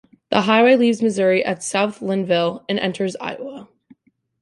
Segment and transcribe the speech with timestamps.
[0.31, 3.69] The highway leaves Missouri at South Lineville and enters Iowa.